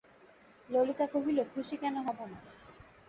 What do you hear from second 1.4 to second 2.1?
খুশি কেন